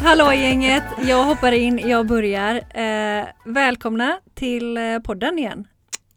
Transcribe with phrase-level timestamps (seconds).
[0.00, 2.54] Hallå gänget, jag hoppar in, jag börjar.
[2.54, 5.68] Eh, välkomna till eh, podden igen.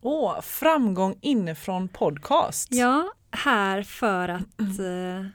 [0.01, 2.67] Åh, framgång inifrån podcast.
[2.71, 5.25] Ja, här för att eh,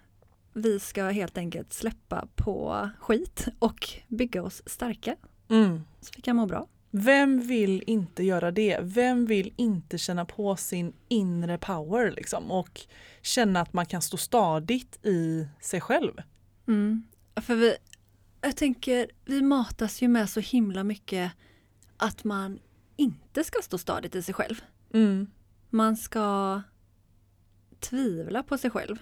[0.53, 5.17] vi ska helt enkelt släppa på skit och bygga oss starka.
[5.51, 5.85] Mm.
[6.01, 6.67] Så vi kan må bra.
[6.91, 8.79] Vem vill inte göra det?
[8.83, 12.81] Vem vill inte känna på sin inre power liksom och
[13.23, 16.13] känna att man kan stå stadigt i sig själv?
[16.69, 17.03] Mm.
[17.41, 17.77] För vi,
[18.47, 21.33] jag tänker, vi matas ju med så himla mycket
[21.97, 22.59] att man
[22.97, 24.65] inte ska stå stadigt i sig själv.
[24.93, 25.27] Mm.
[25.71, 26.63] Man ska
[27.81, 28.97] tvivla på sig själv.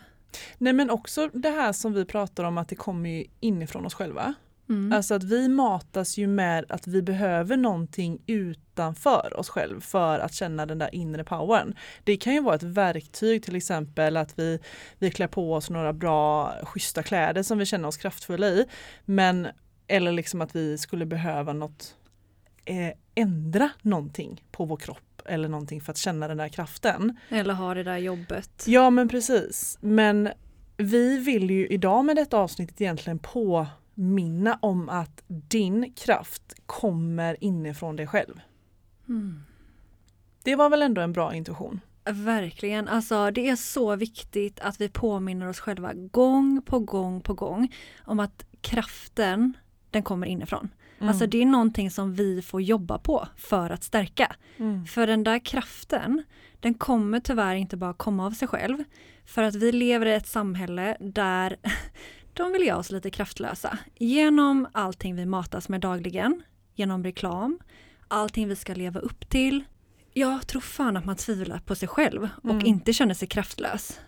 [0.59, 3.95] Nej men också det här som vi pratar om att det kommer ju inifrån oss
[3.95, 4.35] själva.
[4.69, 4.93] Mm.
[4.93, 10.35] Alltså att vi matas ju med att vi behöver någonting utanför oss själv för att
[10.35, 11.75] känna den där inre powern.
[12.05, 14.59] Det kan ju vara ett verktyg till exempel att vi,
[14.99, 18.67] vi klär på oss några bra schyssta kläder som vi känner oss kraftfulla i.
[19.05, 19.49] Men,
[19.87, 21.97] eller liksom att vi skulle behöva något,
[22.65, 27.17] eh, ändra någonting på vår kropp eller någonting för att känna den där kraften.
[27.29, 28.65] Eller ha det där jobbet.
[28.67, 29.79] Ja men precis.
[29.81, 30.29] Men
[30.77, 33.19] vi vill ju idag med detta avsnittet egentligen
[33.95, 38.41] påminna om att din kraft kommer inifrån dig själv.
[39.09, 39.43] Mm.
[40.45, 41.81] Det var väl ändå en bra intuition?
[42.05, 42.89] Verkligen.
[42.89, 47.73] Alltså, det är så viktigt att vi påminner oss själva gång på gång på gång
[48.05, 49.57] om att kraften,
[49.91, 50.69] den kommer inifrån.
[50.99, 51.09] Mm.
[51.09, 54.37] Alltså det är någonting som vi får jobba på för att stärka.
[54.57, 54.87] Mm.
[54.87, 56.23] För den där kraften,
[56.61, 58.85] den kommer tyvärr inte bara komma av sig själv.
[59.27, 61.57] För att vi lever i ett samhälle där
[62.35, 63.79] de vill göra oss lite kraftlösa.
[63.99, 66.43] Genom allting vi matas med dagligen,
[66.75, 67.59] genom reklam,
[68.09, 69.65] allting vi ska leva upp till.
[70.13, 72.67] Jag tror fan att man tvivlar på sig själv och Mm.
[72.67, 74.01] inte känner sig kraftlös.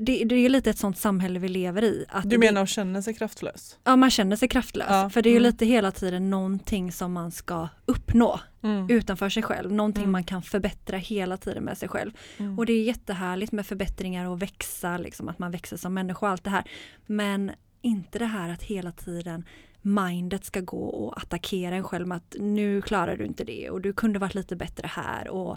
[0.00, 2.04] Det, det är lite ett sånt samhälle vi lever i.
[2.08, 3.78] Att Du menar att känna sig kraftlös?
[3.84, 4.86] Ja, man känner sig kraftlös.
[4.90, 5.50] Ja, För det är ju mm.
[5.52, 8.90] lite hela tiden någonting som man ska uppnå Mm.
[8.90, 9.72] utanför sig själv.
[9.72, 10.12] Någonting Mm.
[10.12, 12.10] man kan förbättra hela tiden med sig själv.
[12.38, 12.58] Mm.
[12.58, 16.32] Och det är jättehärligt med förbättringar och växa, liksom, att man växer som människa och
[16.32, 16.64] allt det här.
[17.06, 17.50] Men
[17.82, 19.44] inte det här att hela tiden
[19.82, 23.80] mindet ska gå och attackera en själv med att nu klarar du inte det och
[23.80, 25.56] du kunde varit lite bättre här och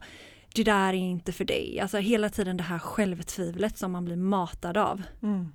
[0.55, 1.79] det där är inte för dig.
[1.79, 5.01] Alltså hela tiden det här självtvivlet som man blir matad av.
[5.23, 5.47] Mm.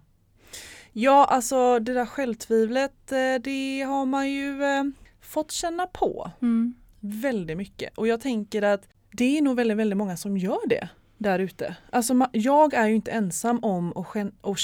[0.92, 4.84] Ja, alltså det där självtvivlet, eh, det har man ju eh,
[5.20, 6.74] fått känna på Mm.
[7.00, 7.98] väldigt mycket.
[7.98, 10.88] Och jag tänker att det är nog väldigt, väldigt många som gör det
[11.18, 11.76] där ute.
[11.92, 14.60] Alltså jag är ju inte ensam om att, ken- att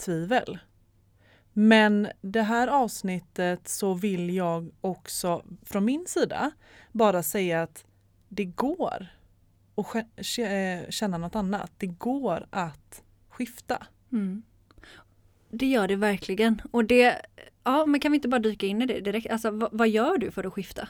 [0.00, 0.58] självtvivel.
[1.52, 6.50] Men det här avsnittet så vill jag också från min sida
[6.92, 7.84] bara säga att
[8.28, 9.06] det går
[9.76, 9.96] att
[10.38, 11.72] eh, känna något annat.
[11.78, 13.86] Det går att skifta.
[14.12, 14.42] Mm.
[15.50, 16.62] Det gör det verkligen.
[16.70, 17.26] Och det,
[17.64, 19.30] ja men kan vi inte bara dyka in i det direkt?
[19.30, 20.88] Alltså vad, vad gör du för att skifta?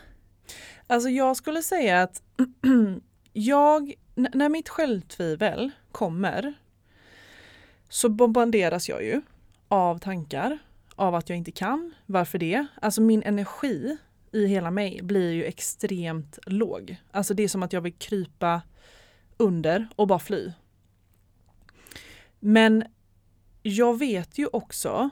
[0.87, 2.23] Alltså jag skulle säga att
[3.33, 6.55] jag, när mitt självtvivel kommer
[7.91, 9.23] så bombarderas jag ju
[9.69, 10.59] av tankar
[10.97, 11.95] av att jag inte kan.
[12.07, 12.67] Varför det?
[12.83, 13.97] Alltså min energi
[14.33, 16.97] i hela mig blir ju extremt låg.
[17.11, 18.63] Alltså det är som att jag vill krypa
[19.37, 20.53] under och bara fly.
[22.41, 22.85] Men
[23.63, 25.11] jag vet ju också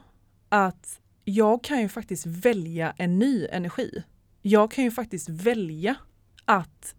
[0.49, 4.03] att jag kan ju faktiskt välja en ny energi.
[4.43, 5.95] Jag kan ju faktiskt välja
[6.45, 6.95] att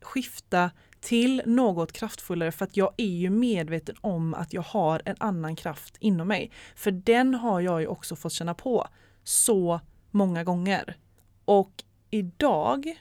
[0.00, 5.16] skifta till något kraftfullare för att jag är ju medveten om att jag har en
[5.20, 6.50] annan kraft inom mig.
[6.74, 8.88] För den har jag ju också fått känna på
[9.24, 9.80] så
[10.10, 10.96] många gånger.
[11.44, 13.00] Och idag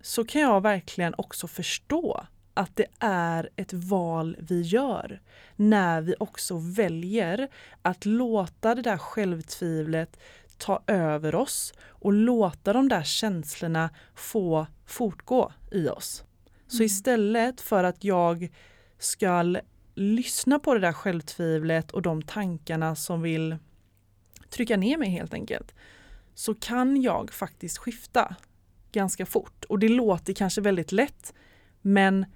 [0.00, 5.20] så kan jag verkligen också förstå att det är ett val vi gör
[5.56, 7.48] när vi också väljer
[7.82, 10.20] att låta det där självtvivlet
[10.58, 16.24] ta över oss och låta de där känslorna få fortgå i oss.
[16.66, 16.86] Så Mm.
[16.86, 18.48] istället för att jag
[18.98, 19.56] ska
[19.94, 23.56] lyssna på det där självtvivlet och de tankarna som vill
[24.50, 25.74] trycka ner mig helt enkelt,
[26.34, 28.36] så kan jag faktiskt skifta
[28.92, 29.64] ganska fort.
[29.64, 31.34] Och det låter kanske väldigt lätt,
[31.82, 32.26] men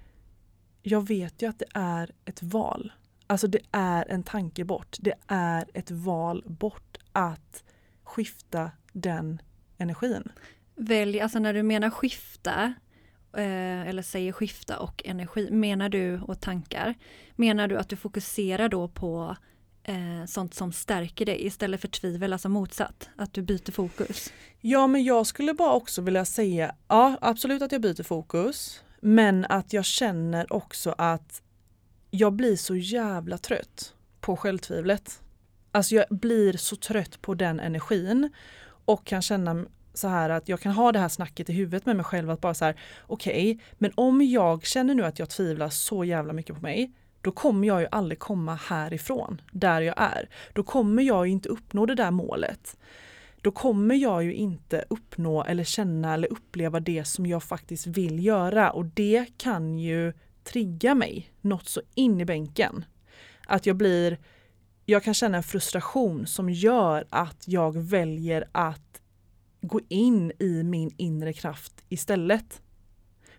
[0.81, 2.91] jag vet ju att det är ett val.
[3.27, 4.97] Alltså det är en tanke bort.
[4.99, 7.63] Det är ett val bort att
[8.03, 9.41] skifta den
[9.77, 10.31] energin.
[10.75, 12.73] Välj, alltså när du menar skifta,
[13.33, 16.95] eh, eller säger skifta och energi, menar du och tankar,
[17.35, 19.35] menar du att du fokuserar då på
[19.83, 24.33] eh, sånt som stärker dig istället för tvivel, alltså motsatt, att du byter fokus?
[24.61, 29.45] Ja, men jag skulle bara också vilja säga, ja absolut att jag byter fokus, men
[29.45, 31.41] att jag känner också att
[32.11, 35.21] jag blir så jävla trött på självtvivlet.
[35.71, 38.29] Alltså jag blir så trött på den energin
[38.85, 41.95] och kan känna så här att jag kan ha det här snacket i huvudet med
[41.95, 42.75] mig själv att bara så här
[43.07, 46.91] okej, men om jag känner nu att jag tvivlar så jävla mycket på mig,
[47.21, 50.29] då kommer jag ju aldrig komma härifrån där jag är.
[50.53, 52.77] Då kommer jag ju inte uppnå det där målet
[53.41, 58.25] då kommer jag ju inte uppnå eller känna eller uppleva det som jag faktiskt vill
[58.25, 62.85] göra och det kan ju trigga mig något så in i bänken.
[63.47, 64.17] Att jag blir,
[64.85, 68.90] jag kan känna en frustration som gör att jag väljer att
[69.61, 72.61] gå in i min inre kraft istället.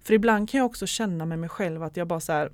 [0.01, 2.53] För ibland kan jag också känna med mig själv att jag bara så här,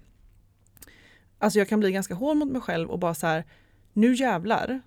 [1.38, 3.44] alltså jag kan bli ganska hård mot mig själv och bara så här,
[3.93, 4.81] nu jävlar,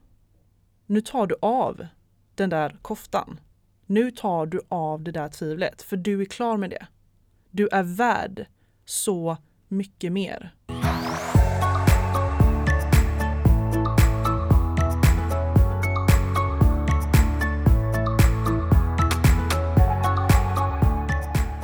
[0.86, 1.88] nu tar du av
[2.36, 3.39] den där koftan.
[3.86, 6.88] Nu tar du av det där tvivlet, för du är klar med det.
[7.50, 8.45] Du är värd
[8.86, 9.38] så
[9.68, 10.54] mycket mer.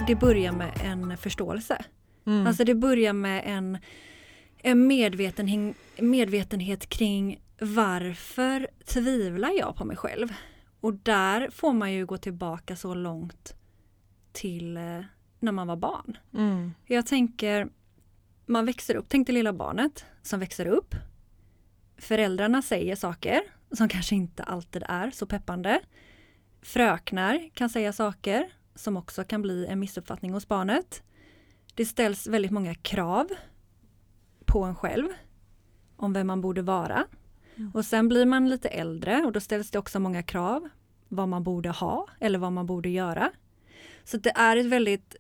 [0.07, 1.86] Det börjar med en förståelse.
[2.25, 2.48] Mm.
[2.48, 3.77] Alltså det börjar med en,
[4.57, 10.33] en medveten, medvetenhet kring varför tvivlar jag på mig själv?
[10.80, 13.56] Och där får man ju gå tillbaka så långt
[14.31, 15.01] till eh,
[15.39, 16.18] när man var barn.
[16.33, 16.74] Mm.
[16.86, 17.69] Jag tänker,
[18.45, 20.95] man växer upp, tänk det lilla barnet som växer upp.
[21.98, 25.80] Föräldrarna säger saker som kanske inte alltid är så peppande.
[26.62, 31.03] Fröknar kan säga saker som också kan bli en missuppfattning hos barnet.
[31.75, 33.27] Det ställs väldigt många krav
[34.45, 35.07] på en själv
[35.95, 37.06] om vem man borde vara.
[37.56, 37.71] Mm.
[37.74, 40.69] Och sen blir man lite äldre och då ställs det också många krav
[41.07, 43.31] vad man borde ha eller vad man borde göra.
[44.03, 45.15] Så det är ett väldigt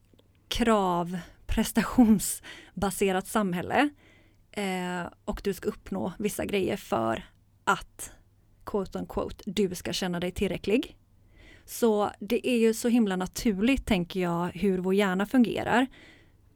[0.47, 3.89] krav prestationsbaserat samhälle
[4.51, 7.23] eh, och du ska uppnå vissa grejer för
[7.63, 8.11] att
[8.65, 10.97] quote on quote du ska känna dig tillräcklig.
[11.67, 15.87] Så det är ju så himla naturligt tänker jag hur vår hjärna fungerar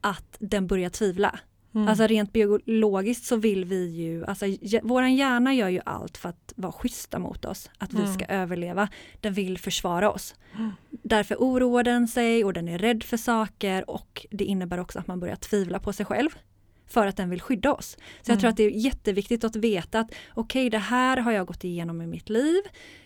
[0.01, 1.39] att den börjar tvivla.
[1.75, 1.87] Mm.
[1.87, 4.45] Alltså rent biologiskt så vill vi ju, alltså
[4.83, 8.13] våran hjärna gör ju allt för att vara schyssta mot oss, att vi Mm.
[8.13, 8.87] ska överleva.
[9.19, 10.35] Den vill försvara oss.
[10.57, 10.71] Mm.
[10.89, 15.07] Därför oroar den sig och den är rädd för saker och det innebär också att
[15.07, 16.29] man börjar tvivla på sig själv
[16.91, 17.97] för att den vill skydda oss.
[18.21, 18.49] Så jag tror Mm.
[18.49, 22.07] att det är jätteviktigt att veta att okej, det här har jag gått igenom i
[22.07, 22.61] mitt liv.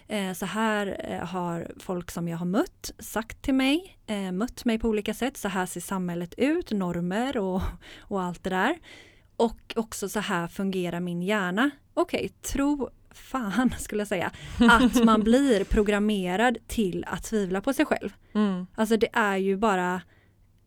[0.07, 4.65] Eh, så här eh, har folk som jag har mött sagt till mig, eh, mött
[4.65, 5.38] mig på olika sätt.
[5.38, 7.62] Så här ser samhället ut, normer och,
[8.00, 8.77] och allt det där.
[9.38, 11.69] Och också så här fungerar min hjärna.
[11.93, 17.86] Okej, tro fan skulle jag säga, att man blir programmerad till att tvivla på sig
[17.86, 18.10] själv.
[18.33, 18.67] Mm.
[18.75, 20.01] Alltså det är ju bara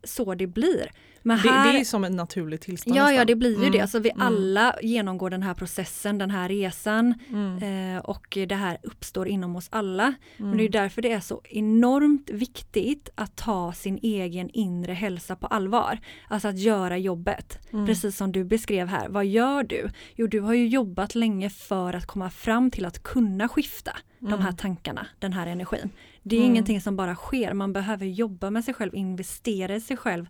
[0.03, 0.91] så det blir.
[1.23, 2.97] Men Det, här, det är som ett naturligt tillstånd.
[2.97, 3.71] Ja, ja det blir ju Mm.
[3.71, 3.79] det.
[3.79, 4.21] Alltså vi Mm.
[4.27, 7.95] alla genomgår den här processen, den här resan Mm.
[7.95, 10.03] eh, och det här uppstår inom oss alla.
[10.03, 10.49] Mm.
[10.49, 15.35] Men det är därför det är så enormt viktigt att ta sin egen inre hälsa
[15.35, 15.99] på allvar.
[16.27, 17.59] Alltså att göra jobbet.
[17.73, 17.85] Mm.
[17.85, 19.09] Precis som du beskrev här.
[19.09, 19.89] Vad gör du?
[20.15, 24.31] Jo, du har ju jobbat länge för att komma fram till att kunna skifta de
[24.31, 24.55] här Mm.
[24.55, 25.89] tankarna, den här energin.
[26.23, 26.51] Det är Mm.
[26.51, 27.53] ingenting som bara sker.
[27.53, 30.25] Man behöver jobba med sig själv, investera i sig själv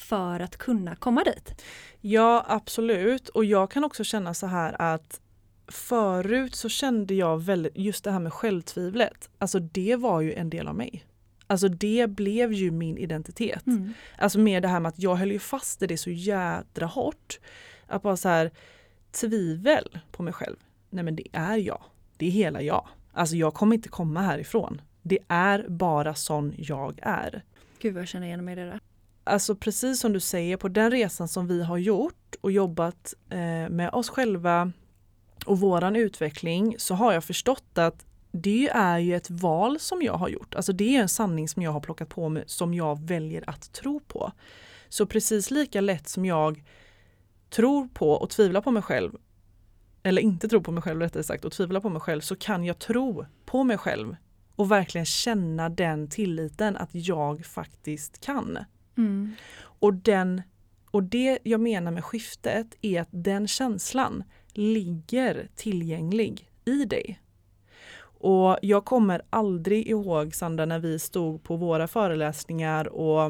[0.00, 1.64] för att kunna komma dit.
[2.00, 3.28] Ja, absolut.
[3.28, 5.20] Och jag kan också känna så här att
[5.68, 10.50] förut så kände jag väldigt, just det här med självtvivlet, alltså det var ju en
[10.50, 11.06] del av mig.
[11.46, 13.64] Alltså det blev ju min identitet.
[14.18, 17.38] Alltså med det här med att jag höll ju fast i det så jädra hårt.
[17.86, 18.50] Att bara så här,
[19.12, 20.56] tvivel på mig själv.
[20.90, 21.82] Nej men det är jag.
[22.16, 22.88] Det är hela jag.
[23.12, 24.80] Alltså jag kommer inte komma härifrån.
[25.02, 27.44] Det är bara sån jag är.
[27.78, 28.80] Gud vad jag känner igen mig i det där.
[29.26, 33.68] Alltså precis som du säger, på den resan som vi har gjort och jobbat eh,
[33.68, 34.72] med oss själva
[35.46, 40.12] och våran utveckling så har jag förstått att det är ju ett val som jag
[40.12, 40.54] har gjort.
[40.54, 43.72] Alltså det är en sanning som jag har plockat på mig som jag väljer att
[43.72, 44.32] tro på.
[44.88, 46.64] Så precis lika lätt som jag
[47.50, 49.16] tror på och tvivlar på mig själv
[50.02, 52.64] eller inte tror på mig själv rättare sagt och tvivlar på mig själv så kan
[52.64, 54.16] jag tro på mig själv
[54.56, 58.58] och verkligen känna den tilliten att jag faktiskt kan.
[58.96, 59.32] Mm.
[59.60, 60.42] Och, den,
[60.90, 67.20] och det jag menar med skiftet är att den känslan ligger tillgänglig i dig.
[68.18, 73.24] Och jag kommer aldrig ihåg Sandra när vi stod på våra föreläsningar och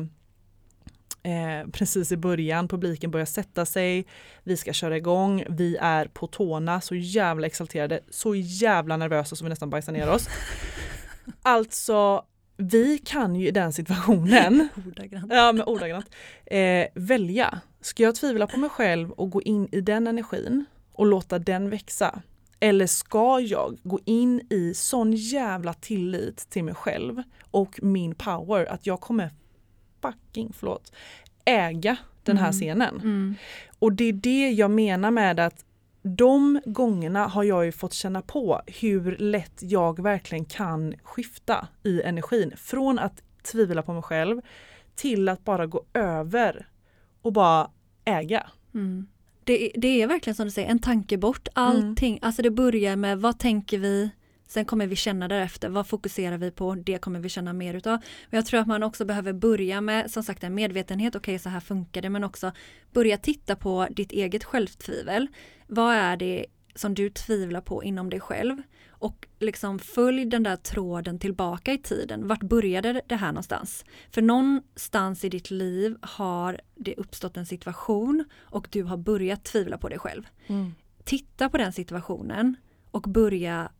[1.23, 4.07] eh, precis i början, publiken börjar sätta sig,
[4.43, 9.45] vi ska köra igång, vi är på tårna, så jävla exalterade, så jävla nervösa så
[9.45, 10.29] vi nästan bajsar ner oss.
[11.43, 12.25] Alltså,
[12.57, 15.33] vi kan ju i den situationen, Ordagrant.
[15.33, 16.07] ja men ordagrant,
[16.47, 17.61] eh, välja.
[17.81, 21.71] Ska jag tvivla på mig själv och gå in i den energin och låta den
[21.71, 22.23] växa?
[22.61, 28.67] Eller ska jag gå in i sån jävla tillit till mig själv och min power
[28.67, 29.31] att jag kommer
[30.03, 30.93] fucking, förlåt,
[31.45, 32.53] äga den här Mm.
[32.61, 32.95] scenen.
[32.97, 33.35] Mm.
[33.79, 35.65] Och det är det jag menar med att
[36.07, 42.03] de gångerna har jag ju fått känna på hur lätt jag verkligen kan skifta i
[42.03, 42.53] energin.
[42.57, 44.41] Från att tvivla på mig själv
[44.95, 46.69] till att bara gå över
[47.23, 47.71] och bara
[48.05, 48.51] äga.
[48.75, 49.07] Mm.
[49.45, 51.49] Det, det är verkligen som du säger, en tanke bort.
[51.53, 54.11] Allting, alltså det börjar med vad tänker vi,
[54.47, 57.99] sen kommer vi känna därefter, vad fokuserar vi på, det kommer vi känna mer utav.
[58.31, 61.49] Men jag tror att man också behöver börja med, som sagt en medvetenhet, okej så
[61.49, 62.53] här funkar det, men också
[62.93, 65.29] börja titta på ditt eget självtvivel.
[65.67, 68.63] Vad är det som du tvivlar på inom dig själv?
[68.99, 72.29] Och liksom följ den där tråden tillbaka i tiden.
[72.29, 73.85] Vart började det här någonstans?
[74.11, 79.79] För någonstans i ditt liv har det uppstått en situation och du har börjat tvivla
[79.79, 80.29] på dig själv.
[81.05, 82.57] Titta på den situationen
[82.91, 83.71] och börja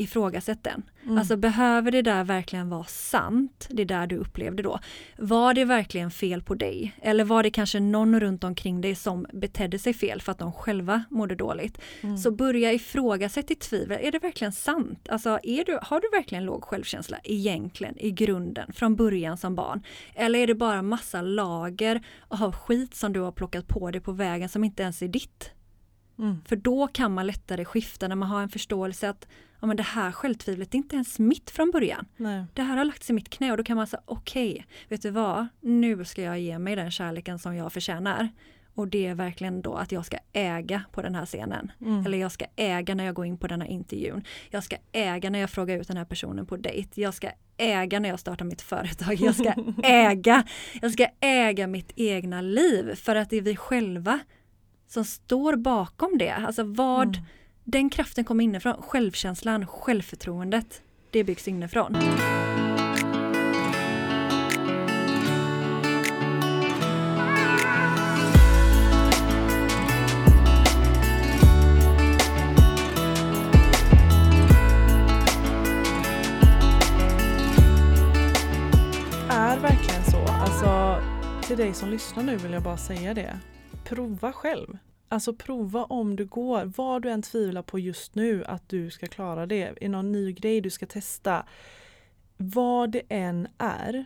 [0.00, 0.82] ifrågasätt den.
[1.04, 1.18] Mm.
[1.18, 4.78] Alltså behöver det där verkligen vara sant, det där du upplevde då?
[5.18, 6.96] Var det verkligen fel på dig?
[7.02, 10.52] Eller var det kanske någon runt omkring dig som betedde sig fel för att de
[10.52, 11.80] själva mådde dåligt?
[12.00, 12.18] Mm.
[12.18, 13.98] Så börja ifrågasätta ditt tvivel.
[14.02, 15.08] Är det verkligen sant?
[15.08, 19.82] Alltså är du, har du verkligen låg självkänsla egentligen i grunden från början som barn?
[20.14, 24.12] Eller är det bara massa lager av skit som du har plockat på dig på
[24.12, 25.50] vägen som inte ens är ditt?
[26.18, 26.36] Mm.
[26.44, 29.28] För då kan man lättare skifta när man har en förståelse att
[29.60, 32.06] ja, men det här självtvivlet är inte ens mitt från början.
[32.16, 32.44] Nej.
[32.54, 35.10] Det här har lagts i mitt knä och då kan man säga okej, vet du
[35.10, 38.28] vad, nu ska jag ge mig den kärleken som jag förtjänar.
[38.74, 41.72] Och det är verkligen då att jag ska äga på den här scenen.
[41.80, 42.06] Mm.
[42.06, 44.24] Eller jag ska äga när jag går in på den här intervjun.
[44.50, 47.00] Jag ska äga när jag frågar ut den här personen på dejt.
[47.02, 49.14] Jag ska äga när jag startar mitt företag.
[49.14, 49.52] Jag ska
[49.82, 50.44] äga.
[50.82, 52.94] Jag ska äga mitt egna liv.
[52.94, 54.18] För att det är vi själva
[54.88, 56.32] som står bakom det.
[56.32, 57.26] Alltså vad Mm
[57.70, 58.82] den kraften kommer inifrån.
[58.82, 60.82] Självkänslan, självförtroendet.
[61.10, 61.96] Det byggs inifrån.
[79.30, 80.32] är verkligen så.
[80.32, 81.02] Alltså,
[81.46, 83.38] till dig som lyssnar nu vill jag bara säga det.
[83.84, 84.78] Prova själv.
[85.12, 89.06] Alltså prova om du går, vad du än tvivlar på just nu att du ska
[89.06, 89.62] klara det.
[89.62, 91.46] Är det någon ny grej du ska testa?
[92.36, 94.04] Vad det än är,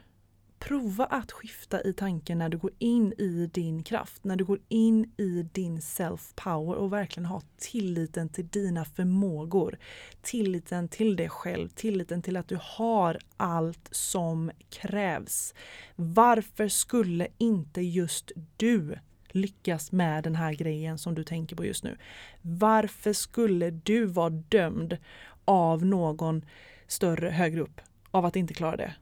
[0.58, 4.60] prova att skifta i tanken när du går in i din kraft, när du går
[4.68, 9.78] in i din self-power och verkligen ha tilliten till dina förmågor.
[10.22, 15.54] Tilliten till dig själv, tilliten till att du har allt som krävs.
[15.96, 18.98] Varför skulle inte just du
[19.34, 21.96] lyckas med den här grejen som du tänker på just nu?
[22.42, 24.96] Varför skulle du vara dömd
[25.44, 26.44] av någon
[26.86, 28.94] större högre upp av att inte klara det?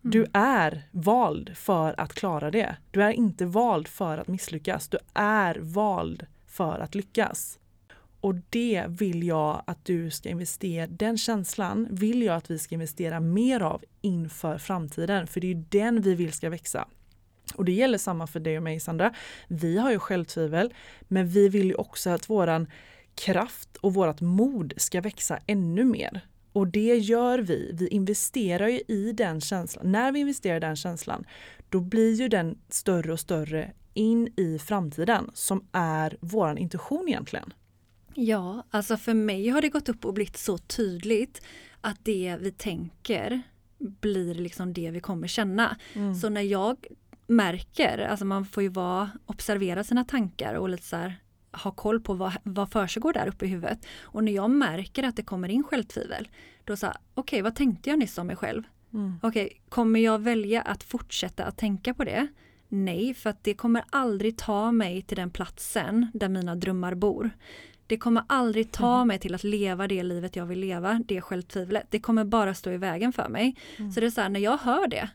[0.00, 2.76] Du är vald för att klara det.
[2.90, 4.88] Du är inte vald för att misslyckas.
[4.88, 7.58] Du är vald för att lyckas.
[8.20, 12.74] Och det vill jag att du ska investera, den känslan vill jag att vi ska
[12.74, 15.26] investera mer av inför framtiden.
[15.26, 16.88] För det är den vi vill ska växa.
[17.54, 19.14] Och det gäller samma för dig och mig Sandra.
[19.48, 22.66] Vi har ju självtvivel men vi vill ju också att våran
[23.14, 26.20] kraft och vårat mod ska växa ännu mer.
[26.52, 27.70] Och det gör vi.
[27.74, 29.92] Vi investerar ju i den känslan.
[29.92, 31.24] När vi investerar i den känslan
[31.68, 37.52] då blir ju den större och större in i framtiden som är våran intuition egentligen.
[38.14, 41.42] Ja, alltså för mig har det gått upp och blivit så tydligt
[41.80, 43.42] att det vi tänker
[43.78, 45.76] blir liksom det vi kommer känna.
[45.94, 46.14] Mm.
[46.14, 46.86] Så när jag
[47.28, 51.16] märker, alltså man får ju vara, observera sina tankar och lite så här,
[51.52, 53.86] ha koll på vad, vad försiggår där uppe i huvudet.
[54.02, 56.28] Och när jag märker att det kommer in självtvivel,
[56.64, 58.62] då så okej okay, vad tänkte jag nyss om mig själv?
[58.92, 59.20] Mm.
[59.22, 62.28] Okej, okay, kommer jag välja att fortsätta att tänka på det?
[62.68, 67.30] Nej, för att det kommer aldrig ta mig till den platsen där mina drömmar bor.
[67.86, 69.08] Det kommer aldrig ta mm.
[69.08, 71.86] mig till att leva det livet jag vill leva, det självtvivlet.
[71.90, 73.56] Det kommer bara stå i vägen för mig.
[73.76, 73.92] Mm.
[73.92, 75.08] Så det är så här, när jag hör det,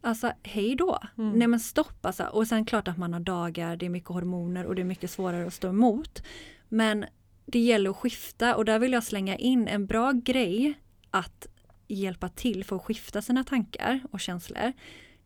[0.00, 0.98] alltså hej då.
[1.18, 1.32] Mm.
[1.32, 2.24] Nej men stopp alltså.
[2.24, 5.10] Och sen klart att man har dagar, det är mycket hormoner och det är mycket
[5.10, 6.22] svårare att stå emot.
[6.68, 7.04] Men
[7.46, 10.74] det gäller att skifta och där vill jag slänga in en bra grej
[11.10, 11.46] att
[11.88, 14.72] hjälpa till för att skifta sina tankar och känslor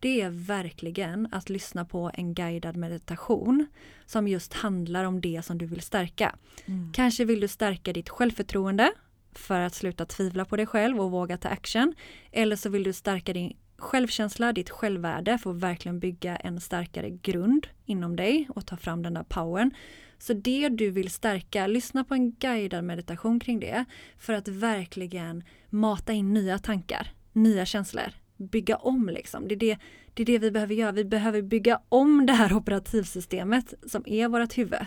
[0.01, 3.67] det är verkligen att lyssna på en guidad meditation
[4.05, 6.35] som just handlar om det som du vill stärka.
[6.65, 6.93] Mm.
[6.93, 8.91] Kanske vill du stärka ditt självförtroende
[9.31, 11.93] för att sluta tvivla på dig själv och våga ta action.
[12.31, 17.09] Eller så vill du stärka din självkänsla, ditt självvärde för att verkligen bygga en starkare
[17.09, 19.71] grund inom dig och ta fram den där powern.
[20.17, 23.85] Så det du vill stärka, lyssna på en guidad meditation kring det
[24.17, 29.47] för att verkligen mata in nya tankar, nya känslor bygga om liksom.
[29.47, 29.77] Det är det,
[30.13, 30.91] det är det vi behöver göra.
[30.91, 34.85] Vi behöver bygga om det här operativsystemet som är vårt huvud.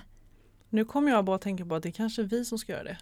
[0.69, 2.85] Nu kommer jag bara att tänka på att det är kanske vi som ska göra
[2.85, 2.99] det.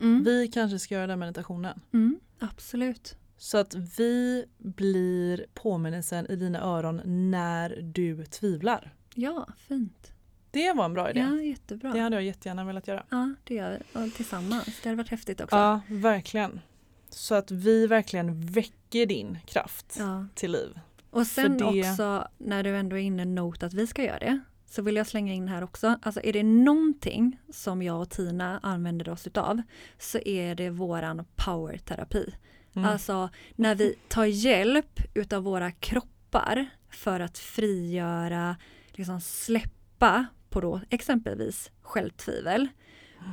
[0.00, 0.24] Mm.
[0.24, 1.80] Vi kanske ska göra den meditationen.
[1.92, 3.16] Mm, absolut.
[3.40, 8.94] Så att vi blir påminnelsen i dina öron när du tvivlar.
[9.14, 10.12] Ja, fint.
[10.50, 11.20] Det var en bra idé.
[11.20, 11.92] Ja, jättebra.
[11.92, 13.04] Det hade jag jättegärna velat göra.
[13.08, 14.10] Ja, det gör vi.
[14.10, 14.80] tillsammans.
[14.82, 15.56] Det hade varit häftigt också.
[15.56, 16.60] Ja, verkligen.
[17.08, 20.26] Så att vi verkligen väcker din kraft ja.
[20.34, 20.78] till liv.
[21.10, 21.64] Och sen det...
[21.64, 25.06] också när du ändå är inne not att vi ska göra det så vill jag
[25.06, 29.62] slänga in här också, alltså är det någonting som jag och Tina använder oss utav
[29.98, 32.34] så är det våran powerterapi.
[32.76, 32.88] Mm.
[32.88, 38.56] Alltså när vi tar hjälp utav våra kroppar för att frigöra,
[38.92, 42.68] liksom släppa på då exempelvis självtvivel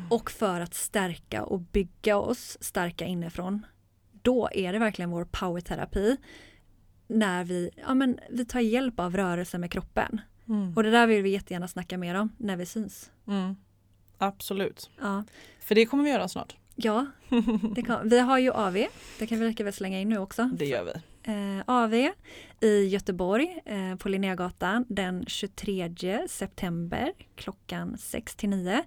[0.10, 3.66] och för att stärka och bygga oss starka inifrån.
[4.12, 6.18] Då är det verkligen vår powerterapi.
[7.08, 10.22] När vi, ja, men, vi tar hjälp av rörelse med kroppen.
[10.48, 10.74] Mm.
[10.76, 13.12] Och det där vill vi jättegärna snacka mer om när vi syns.
[13.28, 13.56] Mm.
[14.18, 14.90] Absolut.
[15.02, 15.24] Ja.
[15.60, 16.56] För det kommer vi göra snart.
[16.80, 17.06] Ja,
[17.86, 18.86] kan, vi har ju AV.
[19.20, 20.50] Det kan vi lika väl slänga in nu också.
[20.54, 20.92] Det gör vi.
[21.32, 21.94] Eh, AV
[22.62, 28.84] i Göteborg eh, på Linnégatan den 23 september klockan 6 till 9.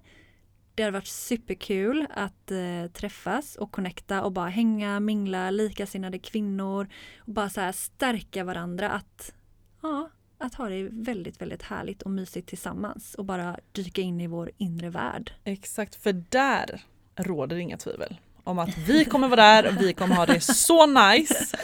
[0.75, 6.87] Det hade varit superkul att eh, träffas och connecta och bara hänga, mingla, likasinnade kvinnor
[7.19, 9.33] och bara så här stärka varandra att,
[9.81, 14.27] ja, att ha det väldigt, väldigt härligt och mysigt tillsammans och bara dyka in i
[14.27, 15.31] vår inre värld.
[15.43, 16.81] Exakt, för där
[17.15, 20.85] råder inga tvivel om att vi kommer vara där och vi kommer ha det så
[20.85, 21.57] nice.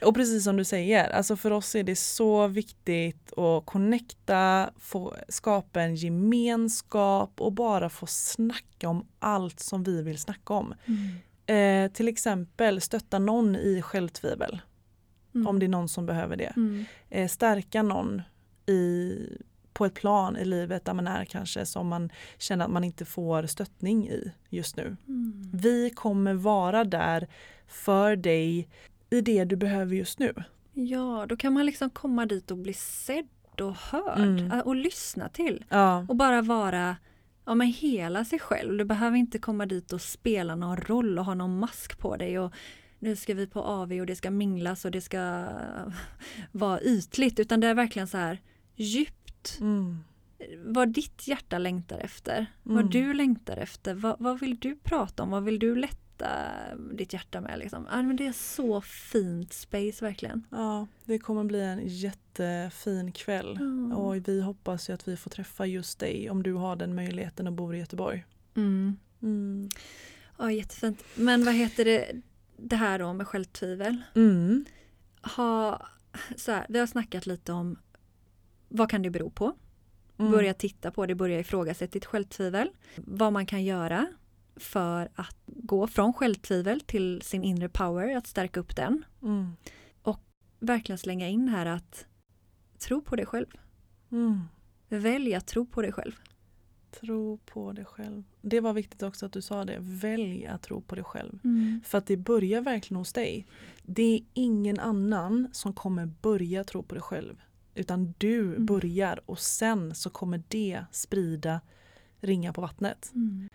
[0.02, 5.14] och precis som du säger, alltså för oss är det så viktigt att connecta, få
[5.28, 10.74] skapa en gemenskap och bara få snacka om allt som vi vill snacka om.
[10.84, 11.18] Mm.
[11.46, 14.60] Eh, till exempel stötta någon i självtvivel.
[15.34, 15.46] Mm.
[15.46, 16.52] Om det är någon som behöver det.
[16.56, 16.84] Mm.
[17.10, 18.22] Eh, stärka någon
[18.66, 19.16] i
[19.78, 23.04] på ett plan i livet där man är kanske som man känner att man inte
[23.04, 24.96] får stöttning i just nu.
[25.08, 25.50] Mm.
[25.54, 27.28] Vi kommer vara där
[27.66, 28.68] för dig
[29.10, 30.34] i det du behöver just nu.
[30.72, 33.28] Ja, då kan man liksom komma dit och bli sedd
[33.60, 34.60] och hörd mm.
[34.60, 35.64] Och lyssna till.
[35.68, 36.06] Ja.
[36.08, 36.96] Och bara vara
[37.44, 38.78] ja, men hela sig själv.
[38.78, 42.38] Du behöver inte komma dit och spela någon roll och ha någon mask på dig.
[42.38, 42.52] Och
[42.98, 45.44] nu ska vi på AV och det ska minglas och det ska
[46.52, 47.38] vara ytligt.
[47.38, 48.40] Utan det är verkligen så här
[48.74, 49.27] djup
[49.60, 49.98] Mm.
[50.64, 52.76] Vad ditt hjärta längtar efter, mm.
[52.76, 56.28] vad du längtar efter, vad, vad, vill du prata om, vad vill du lätta
[56.92, 57.58] ditt hjärta med?
[57.58, 57.88] Liksom?
[57.90, 60.46] Ja, men det är så fint space verkligen.
[60.50, 63.92] Ja, det kommer bli en jättefin kväll mm.
[63.92, 67.46] och vi hoppas ju att vi får träffa just dig om du har den möjligheten
[67.46, 68.24] och bor i Göteborg.
[68.56, 68.96] Mm.
[69.22, 69.68] Mm.
[70.38, 71.04] Ja, jättefint.
[71.14, 72.12] Men vad heter det,
[72.56, 74.02] det här då med självtvivel?
[74.14, 74.64] Mm.
[75.22, 75.86] Ha,
[76.36, 77.78] så här, vi har snackat lite om
[78.68, 79.52] vad kan det bero på?
[80.18, 80.32] Mm.
[80.32, 82.70] Börja titta på det, börja ifrågasätta ditt självtvivel.
[82.96, 84.06] Vad man kan göra
[84.56, 89.04] för att gå från självtvivel till sin inre power, att stärka upp den.
[89.22, 89.52] Mm.
[90.02, 90.20] Och
[90.58, 92.06] verkligen slänga in här att
[92.78, 93.46] tro på dig själv.
[94.10, 94.40] Mm.
[94.88, 96.12] Välj att tro på dig själv.
[96.90, 98.22] Tro på dig själv.
[98.42, 99.76] Det var viktigt också att du sa det.
[99.80, 101.38] Välj att tro på dig själv.
[101.44, 101.80] Mm.
[101.84, 103.46] För att det börjar verkligen hos dig.
[103.82, 107.42] Det är ingen annan som kommer börja tro på dig själv.
[107.78, 108.66] Utan du mm.
[108.66, 111.60] börjar och sen så kommer det sprida
[112.20, 113.10] ringar på vattnet.
[113.14, 113.48] Mm.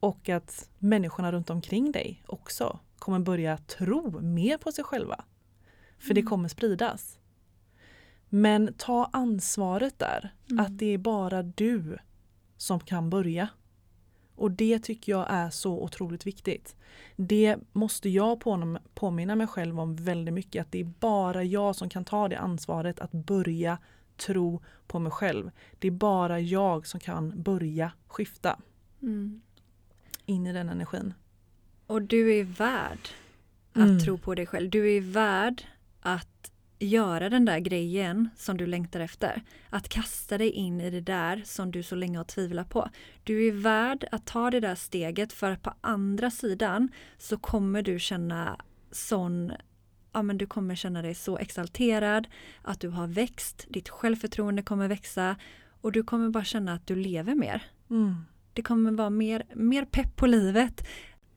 [0.00, 5.24] Och att människorna runt omkring dig också kommer börja tro mer på sig själva.
[5.98, 6.14] För mm.
[6.14, 7.18] det kommer spridas.
[8.28, 10.34] Men ta ansvaret där.
[10.50, 10.64] Mm.
[10.64, 11.98] Att det är bara du
[12.56, 13.48] som kan börja.
[14.36, 16.76] Och det tycker jag är så otroligt viktigt.
[17.16, 20.60] Det måste jag på- påminna mig själv om väldigt mycket.
[20.62, 23.78] Att det är bara jag som kan ta det ansvaret att börja
[24.16, 25.50] tro på mig själv.
[25.78, 28.58] Det är bara jag som kan börja skifta
[29.02, 29.40] Mm.
[30.26, 31.14] in i den energin.
[31.86, 32.98] Och du är värd
[33.72, 34.00] att Mm.
[34.00, 34.70] tro på dig själv.
[34.70, 35.62] Du är värd
[36.00, 39.42] att göra den där grejen som du längtar efter.
[39.70, 42.88] Att kasta dig in i det där som du så länge har tvivlat på.
[43.24, 47.82] Du är värd att ta det där steget för att på andra sidan så kommer
[47.82, 48.60] du känna
[48.90, 49.52] sån
[50.12, 52.26] Ja, men du kommer känna dig så exalterad,
[52.62, 55.36] att du har växt, ditt självförtroende kommer växa
[55.80, 57.62] och du kommer bara känna att du lever mer.
[57.90, 58.14] Mm.
[58.52, 60.86] Det kommer vara mer, mer pepp på livet.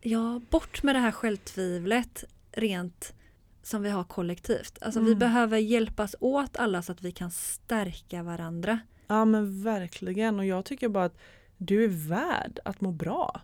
[0.01, 3.13] Ja, bort med det här självtvivlet rent
[3.63, 4.77] som vi har kollektivt.
[4.81, 5.19] Alltså vi Mm.
[5.19, 8.79] behöver hjälpas åt alla så att vi kan stärka varandra.
[9.07, 11.17] Ja men verkligen och jag tycker bara att
[11.57, 13.41] du är värd att må bra.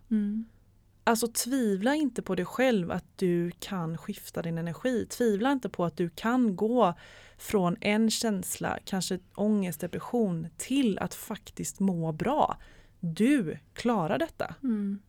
[1.04, 5.06] Alltså tvivla inte på dig själv att du kan skifta din energi.
[5.06, 6.94] Tvivla inte på att du kan gå
[7.38, 12.58] från en känsla, kanske ångest, depression, till att faktiskt må bra.
[13.00, 14.56] Du klarar detta.
[14.64, 15.00] Mm.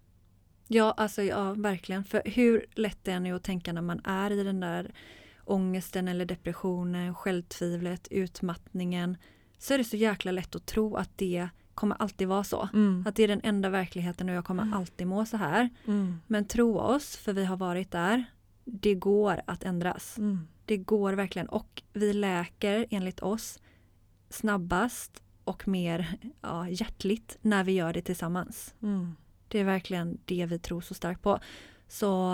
[0.69, 2.05] Ja, alltså ja, verkligen.
[2.05, 4.91] För hur lätt det än är att tänka när man är i den där
[5.45, 9.17] ångesten eller depressionen, självtvivlet, utmattningen,
[9.59, 12.69] så är det så jäkla lätt att tro att det kommer alltid vara så.
[12.75, 13.05] Mm.
[13.09, 14.75] Att det är den enda verkligheten och jag kommer Mm.
[14.75, 15.71] alltid må så här.
[15.87, 16.21] Mm.
[16.27, 18.25] Men tro oss, för vi har varit där.
[18.65, 20.19] Det går att ändras.
[20.19, 20.49] Mm.
[20.65, 23.59] Det går verkligen och vi läker enligt oss
[24.31, 28.75] snabbast och mer ja, hjärtligt när vi gör det tillsammans.
[29.47, 29.49] Mm.
[29.49, 31.39] Det är verkligen det vi tror så starkt på.
[31.89, 32.33] Så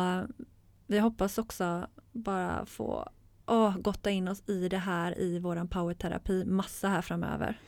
[0.86, 3.08] vi hoppas också bara få
[3.46, 7.60] åh, gotta in oss i det här i våran powerterapi massa här framöver.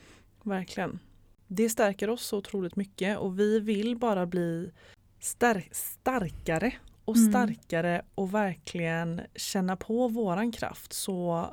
[0.43, 0.99] Verkligen.
[1.47, 4.71] Det stärker oss så otroligt mycket och vi vill bara bli
[5.19, 6.73] star- starkare
[7.05, 7.31] och Mm.
[7.31, 11.47] starkare och verkligen känna på våran kraft så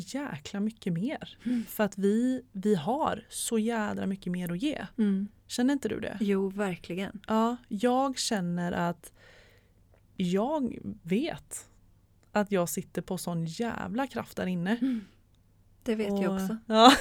[0.00, 1.38] jäkla mycket mer.
[1.44, 1.64] Mm.
[1.64, 4.86] För att vi, vi har så jädra mycket mer att ge.
[4.98, 5.28] Mm.
[5.46, 6.16] Känner inte du det?
[6.20, 7.20] Jo, verkligen.
[7.28, 9.12] Ja, jag känner att
[10.16, 11.68] jag vet
[12.32, 15.00] att jag sitter på sån jävla kraft där inne.
[15.82, 16.56] Det vet jag Och- också.
[16.66, 16.92] Ja.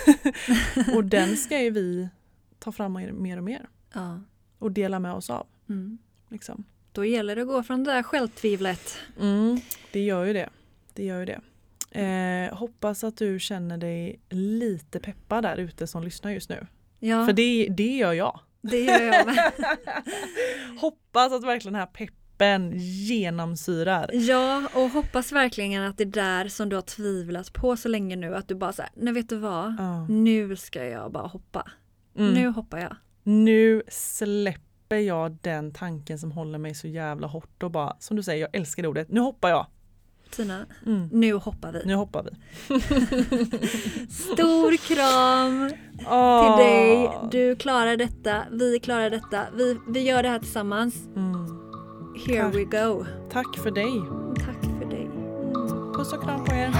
[0.95, 2.10] och den ska ju vi
[2.60, 4.21] ta fram mer mer och mer Ja.
[4.60, 5.47] och dela med oss av.
[5.69, 5.97] Mm.
[6.29, 6.63] Liksom.
[6.91, 8.97] Då gäller det att gå från det där självtvivlet.
[9.19, 9.60] Mm,
[9.91, 10.49] det gör ju det.
[10.93, 11.41] Det gör ju det.
[11.95, 16.67] Eh, hoppas att du känner dig lite peppad där ute som lyssnar just nu.
[16.99, 18.39] Ja, För det, det gör jag.
[18.62, 19.51] det gör jag med.
[20.82, 24.10] Hoppas att verkligen den här peppen genomsyrar.
[24.13, 28.36] Ja, och hoppas verkligen att det där som du har tvivlat på så länge nu,
[28.36, 30.08] att du bara säger, nej vet du vad, Ja.
[30.08, 31.71] nu ska jag bara hoppa.
[32.17, 32.34] Mm.
[32.34, 32.95] Nu hoppar jag.
[33.23, 38.23] Nu släpper jag den tanken som håller mig så jävla hårt och bara, som du
[38.23, 39.65] säger, jag älskar det ordet, nu hoppar jag.
[40.36, 41.10] Tina, Mm.
[41.12, 41.82] nu hoppar vi.
[41.86, 42.32] Nu hoppar vi.
[44.10, 45.72] Stor kram
[46.12, 46.58] Åh.
[46.58, 47.10] till dig.
[47.32, 49.41] Du klarar detta, vi klarar detta.
[49.56, 50.96] Vi, vi gör det här tillsammans.
[51.15, 51.60] Mm.
[52.28, 52.56] Here Tack.
[52.56, 53.06] we go.
[53.32, 54.02] Tack för dig.
[54.46, 55.10] Tack för dig.
[55.98, 56.72] Puss och kram på er.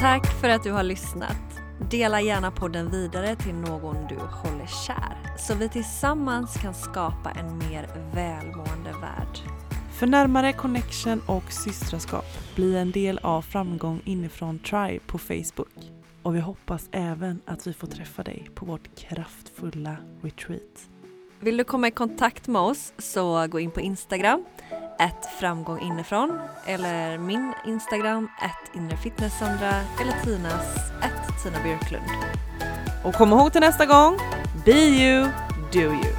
[0.00, 1.36] Tack för att du har lyssnat.
[1.80, 7.58] Dela gärna podden vidare till någon du håller kär så vi tillsammans kan skapa en
[7.58, 9.38] mer välmående värld.
[9.98, 15.90] För närmare connection och systraskap, bli en del av Framgång inifrån Tribe på Facebook.
[16.22, 20.88] Och vi hoppas även att vi får träffa dig på vårt kraftfulla retreat.
[21.40, 24.44] Vill du komma i kontakt med oss så gå in på Instagram,
[25.00, 32.04] ett framgång inifrån eller min Instagram, ett inrefitnesssandra eller Tinas, ett Tina Björklund.
[33.04, 34.18] Och kom ihåg till nästa gång,
[34.64, 35.28] be you,
[35.72, 36.17] do you.